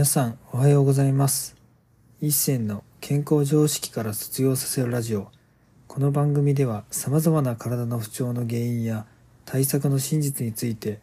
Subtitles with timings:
[0.00, 1.56] 皆さんおはようございます。
[2.22, 5.30] 一銭の健康常識から卒業させるラジオ。
[5.88, 9.04] この番組では様々な体の不調の原因や
[9.44, 11.00] 対策の真実について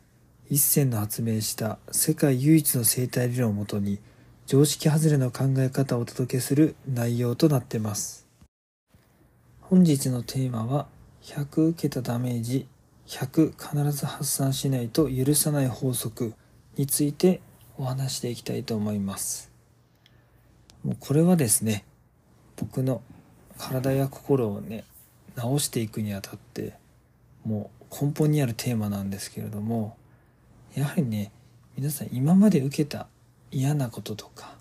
[0.50, 4.00] 一銭の発明した世界唯一の生態理論をもとに
[4.48, 8.26] 常識外れの考え方をお届けする内容となってます。
[9.62, 10.88] 本日のテーマは
[11.22, 12.68] 100受けたダメージ
[13.06, 16.34] 100必ず発散しないと許さない法則
[16.78, 17.42] について
[17.78, 19.52] お話していきたいと思います。
[20.84, 21.86] もうこれはですね
[22.56, 23.02] 僕の
[23.58, 24.84] 体や心をね
[25.36, 26.74] 治していくにあたって
[27.46, 29.98] もう根本にあるテーマなんですけれども
[30.76, 31.32] やはりね
[31.78, 33.08] 皆さん今まで受けた
[33.52, 34.56] 嫌なこととか、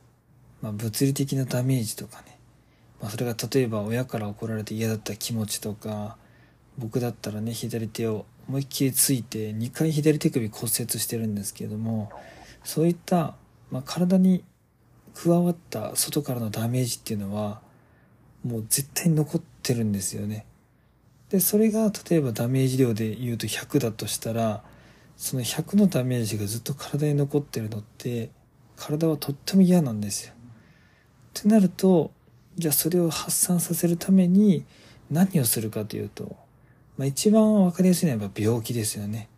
[0.63, 2.39] まあ、物理的なダメージとかね、
[3.01, 6.17] まあ、それが例えば親から怒られて嫌だった気持ちとか
[6.79, 12.11] 僕だったらね左手を思いっきりついて2回左手首骨折してるんですけれども
[12.67, 13.37] そういった、
[13.71, 14.45] まあ、体に
[15.15, 17.61] 加わった外からのダメージっていうのは
[18.45, 20.47] もう絶対に残ってるんですよね。
[21.31, 24.65] でそれが例えばダメージ量で言うと100だとしたら
[25.17, 28.31] その100のダメージがずっと体に残ってるのって
[28.77, 30.35] 体はとっても嫌なんですよ。
[31.39, 32.11] ってなると
[32.57, 34.65] じゃあそれを発散させるために
[35.09, 36.37] 何をするかというと、
[36.99, 39.29] まあ、一番分かりやすいのはやっぱ病気ですよね。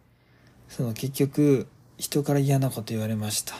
[0.70, 1.66] その結局
[1.98, 3.54] 人から嫌なこと言われました。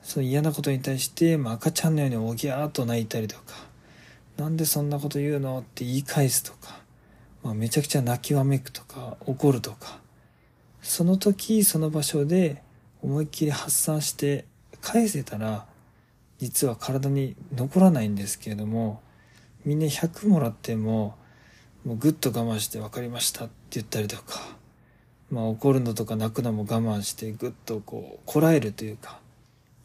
[0.00, 3.42] その嫌なことに対して、まあ、赤ちゃんのようにおぎゃーっと泣いたりとか、
[4.36, 6.78] なんでそんなこと言うのって言い返すとか、
[7.42, 9.98] まあ、めちゃくちゃ泣きわめくとか、怒るとか、
[10.80, 12.62] その時その場所で
[13.02, 14.44] 思いっきり発散して
[14.80, 15.66] 返せたら、
[16.38, 19.02] 実は体に残らないんですけれども、
[19.64, 21.16] みんな100もらっても、
[21.84, 24.55] もうぐっと我慢して分かりましたって言ったりとか、
[25.30, 29.18] まあ怒るのとか泣くのも我慢してぐっとこうこらえるというか。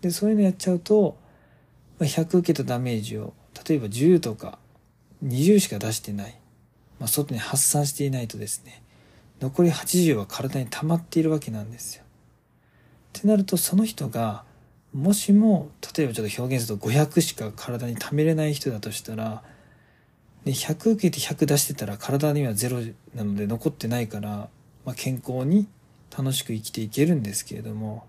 [0.02, 1.16] でそういうのやっちゃうと、
[2.00, 3.34] まあ、100受けたダメージを
[3.68, 4.58] 例えば10とか
[5.24, 6.40] 20しか出してない、
[7.00, 8.82] まあ、外に発散していないとですね。
[9.40, 12.04] 残り80は体に溜まっているわけなんですよ。
[12.04, 14.44] ってなるとその人が
[14.94, 19.42] もしも例えばちょっと表現すると500しか体に溜めれない人だとしたら
[20.46, 22.80] で100受けて100出してたら体にはゼロ
[23.16, 24.50] なので残ってないから
[24.86, 25.68] まあ、健康に
[26.16, 28.06] 楽しく生きていけるんですけれども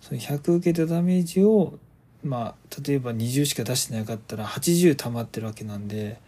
[0.00, 1.78] その100受けたダメージを
[2.22, 6.20] まあ例えば20しか出してなかったら80溜まってるわけなんで、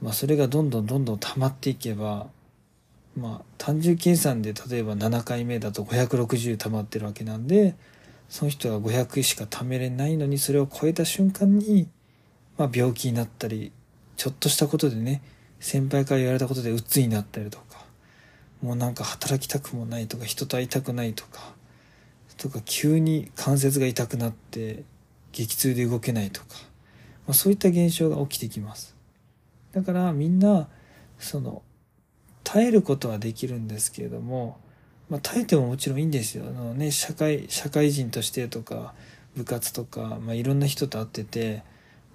[0.00, 2.28] まあ、それがどんどんどんどん溜まっていけば
[3.16, 7.74] まあ単純計算で例えば7回目だと560溜まってるわけなんで
[8.28, 11.88] その人が500しか貯めれないのにそれを超えた瞬間に、
[12.58, 13.72] まあ、病気になったり
[14.16, 15.22] ちょっとしたことでね
[15.60, 17.73] 先輩から言われたことでうつになったりとか
[18.64, 21.52] もうなんか働きたくもないとか人と会いたくないとか
[22.38, 24.84] とか急に関節が痛くなって
[25.32, 26.46] 激痛で動けないとか、
[27.26, 28.96] まあ、そういった現象が起きてきます。
[29.72, 30.68] だからみんな
[31.18, 31.60] その
[32.42, 34.58] 耐えることはできるんですけれども、
[35.10, 36.46] まあ、耐えてももちろんいいんですよ。
[36.48, 38.94] あの、ね、社会社会人としてとか
[39.36, 41.62] 部活とか、まあ、いろんな人と会ってて、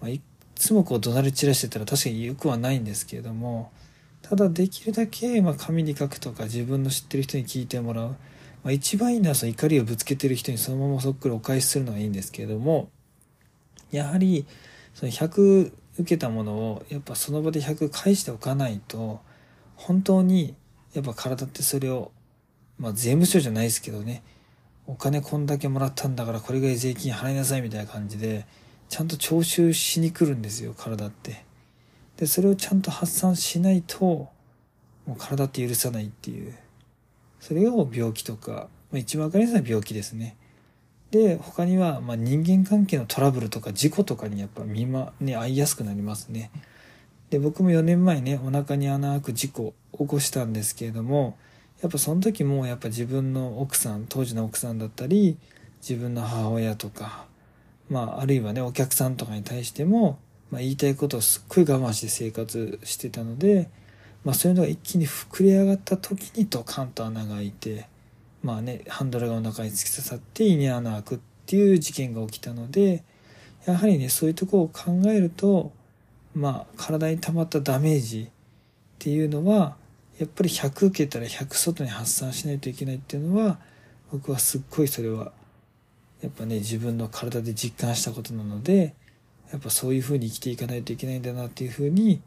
[0.01, 0.19] まあ、い
[0.55, 3.71] つもこう怒鳴り散らしてたら確かによくはないんですけれども
[4.21, 8.15] ただできるだけ、まあ、紙に書くとか自分の知ってる人に聞いてもらう、ま
[8.65, 12.89] あ、一番いいのはその怒りをぶつけてる人にそのままそっくりお返しするのがいいんですけれども
[13.91, 14.45] やはり
[14.93, 19.21] その100受けたものをやっぱその場で100返しておかないと
[19.75, 20.55] 本当に
[20.93, 22.11] やっぱ体ってそれを
[22.77, 24.23] まあ税務署じゃないですけどね
[24.87, 28.45] お金こんだけもらったんだからこれぐらい税金払いなさいみたいな感じで
[28.89, 31.48] ちゃんと徴収しに来るんですよ体って。
[32.19, 34.27] でそれをちゃんと発散しないとも
[35.07, 36.53] う体って許さないっていう。
[37.39, 40.35] それを病気とか、まあ、一番分かりやすいのは病気ですね。
[41.11, 46.51] で他にはまあ人間関係のトラブルとか事故とかにやっぱ見まね合いやすくなりますね。
[47.29, 51.37] で僕も4年前ねお腹に穴開く事故を起こしたんですけれども
[51.81, 55.37] やっぱその時もやっぱ自分の奥さん当時の奥さんだったり
[55.81, 57.25] 自分の母親とか
[57.89, 60.19] まああるいはねお客さんとかに対しても
[60.51, 63.69] まあ、言いたいことをすっごい我慢して生活してたので、
[64.23, 67.87] まあ、そういうのが一気に膨れ上がった時にドカンと穴が開いて
[68.43, 73.03] まあねハンドルがお腹に突き刺さって胃に穴開くっていう事件が起きたので
[73.65, 75.71] やはりねそういうとこを考えると
[76.33, 78.31] まあ体に溜まったダメージっ
[78.97, 79.75] ていうのは
[80.17, 83.59] やっぱり100受けたら100外に発散しないといけないっていうのは
[84.11, 85.31] 僕はすっごいそれは
[86.21, 88.95] やっぱね自分の体で実感したことなので
[89.51, 92.21] やっぱそういうふうに生きていかないといけないんだなっていうふうに、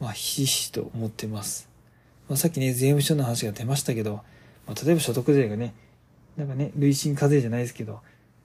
[0.00, 1.68] まあ、ひしひしと思ってます。
[2.28, 4.22] まあ、さっきね、税務署の話が出ましたけど、
[4.66, 5.74] まあ、例えば所得税がね、
[6.36, 8.00] なんかね、累進課税じゃないですけど、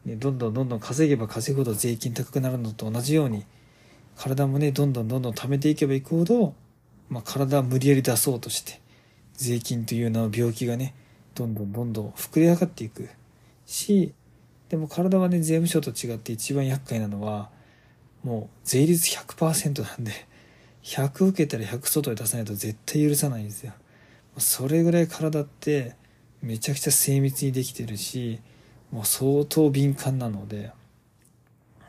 [0.06, 3.46] ね、どんどんどんどん稼げば稼ぐほど税金高くなるのと同じように
[4.18, 6.54] 体もねどんどんどんどん貯めていけばいくほど、
[7.10, 8.82] まあ、体は無理やり出そうとして
[9.34, 10.96] 税金という名の病気がね
[11.36, 13.10] どんどんどんどん膨れ上がっていく
[13.66, 14.14] し
[14.70, 17.50] でも体はね税務署と違って一番厄介なのは
[18.24, 20.12] もう税率100%なんで
[20.84, 23.74] 100受けたら100外に出さないと絶対許さないんですよ。
[24.38, 25.96] それぐらい体って
[26.42, 28.40] めちゃくちゃ精密にできてるし
[28.92, 30.72] もう相当敏感なので、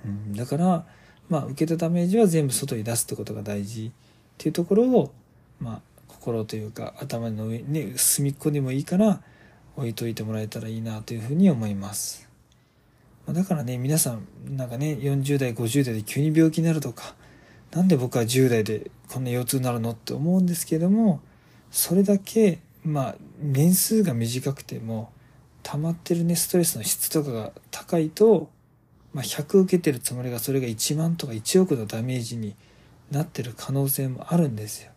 [0.05, 0.85] うん、だから
[1.29, 3.87] まあ受けたダメージは全部外に出すってことが大事。
[3.87, 3.91] っ
[4.39, 5.13] ていうところを
[5.61, 9.23] まあ心というか頭の上に、ね、隅っこでもいいから
[9.77, 12.32] 置いといてもらえたらいいなというふうに思います。
[13.29, 14.27] だからね、皆さん、
[14.57, 17.15] なんかね、40代、50代で急に病気になるとか、
[17.71, 21.21] なんで僕は10代でこんな腰痛になるのって思うんですけども、
[21.71, 25.13] それだけ、まあ、年数が短くても、
[25.63, 28.51] 溜まってるね、ストレスの質とかが高いと、
[29.15, 32.57] まあ、100受けてるつもりがそれが1万とか1億のダメージに
[33.11, 34.91] なってる可能性もあるんですよ。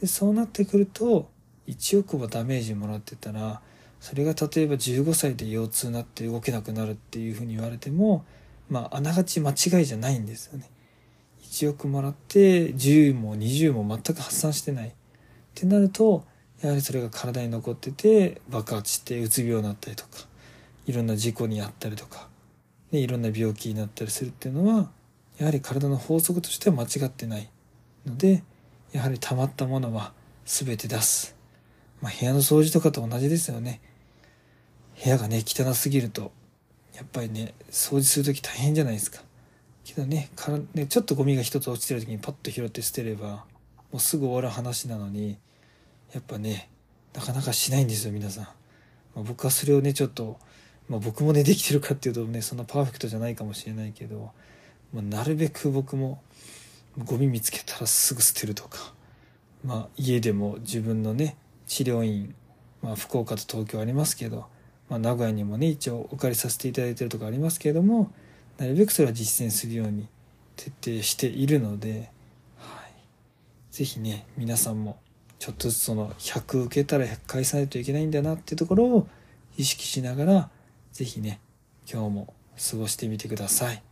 [0.00, 1.28] で、そうなってくると、
[1.66, 3.60] 1億もダメージもらってたら、
[4.04, 8.26] それが例えば15歳で腰痛になって動けなくなるっていうふうに言われても、
[8.68, 10.68] まあ、あながち間違いじゃないんですよね。
[11.42, 14.88] 1億もらって10も20も全く発散してない。
[14.88, 14.92] っ
[15.54, 16.22] てなると
[16.60, 20.10] やはりそれが体に残ってて爆発してうつ病になったりとか
[20.84, 22.28] いろんな事故に遭ったりとか、
[22.92, 24.90] ね、いろんな病気になったりするっていうのは
[25.38, 27.48] やはり体の法則としては間違ってない
[28.04, 28.42] ので
[28.92, 30.12] やはり溜まったものは
[30.44, 31.34] 全て出す、
[32.02, 33.80] まあ、部屋の掃除とかと同じですよね。
[35.02, 36.32] 部屋がね汚すぎると
[36.94, 39.22] やっぱりね掃除する時大変じゃないですか。
[39.84, 43.44] けどねからねちょっとゴミが一つ落ちてる時にパッと拾って捨てれば
[43.92, 45.36] もうすぐ終わる話なのに
[46.12, 46.70] やっぱね
[47.12, 48.50] なかなかしないんですよ皆さん、ま
[49.16, 50.38] あ、僕はそれをねちょっと、
[50.88, 54.30] まあ、僕もねできてるかっていうとねそんなパーフェクトじゃないかもしれないけど、
[54.92, 56.22] まあ、なるべく僕も
[57.04, 58.94] ゴミ見つけたらすぐ捨てるとか、
[59.64, 61.36] まあ、家でも自分のね
[61.66, 62.34] 治療院、
[62.82, 64.46] まあ、福岡と東京ありますけど、
[64.88, 68.12] まあ、名古屋にもね一応お借りさせていただいてるとこありますけれども
[68.58, 70.08] なるべくそれは実践するように
[70.56, 72.10] 徹底しているので、
[72.58, 72.92] はい、
[73.70, 74.98] ぜひね皆さんも
[75.38, 79.08] ちょっとずつその100受けたら100返さないといけないんだなっていうところを
[79.56, 80.50] 意識しながら
[80.92, 81.40] ぜひね
[81.90, 82.34] 今日も
[82.70, 83.82] 過ごしてみてください。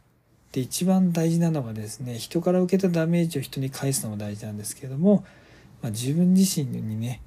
[0.52, 5.24] で一番大事なのはですね人から受けたダメージを人に返すのも大事なんですけれども、
[5.80, 7.22] まあ、自分自身にね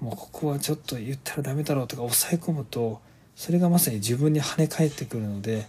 [0.00, 3.00] もうここはちょっと言ったらダメだろうとか抑え込むと
[3.34, 5.68] それがまさに自分に跳ね返ってくるので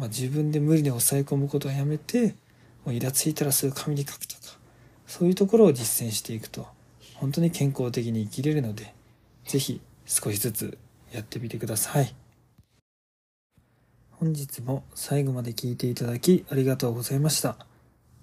[0.00, 2.34] まあ、自分で無理に抑え込むことはやめて
[2.86, 4.40] もうイラついたらすぐ紙に書くとか
[5.06, 6.66] そういうところを実践していくと
[7.16, 8.94] 本当に健康的に生きれるので
[9.44, 10.78] 是非少しずつ
[11.12, 12.14] やってみてください。
[14.12, 17.69] 本日も最後まで聞いていただきありがとうございました。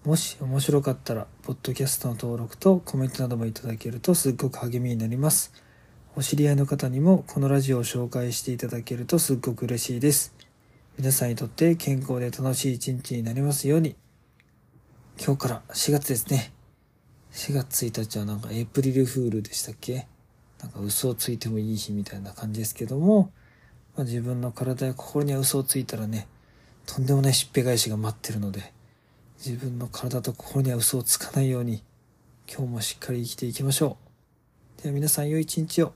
[0.04, 5.52] もし面白かったらポッドキャストの登録とコメントなどもいただけるとすっごく励みになります。
[6.16, 10.34] お知り合いの方にもこのラジオを紹介していただけるとすっごく嬉しいです。
[10.98, 13.96] 皆さんにとって健康で楽しい一日になりますように。
[15.24, 16.54] 今日から4月ですね。
[17.34, 20.08] 4月1日はなんかエイプリルフールでしたっけ？
[20.62, 23.32] なんか嘘をついてもいい日みたいな感じですけども、
[23.96, 26.28] まあ、自分の体や心には嘘をついたらね、
[26.86, 28.74] とんでもないしっぺ返しが待ってるので、
[29.38, 31.84] 自分の体と心には嘘をつかないように、
[32.52, 33.98] 今日もしっかり生きていきましょ
[34.80, 34.82] う。
[34.82, 35.94] では皆さん良い一日を。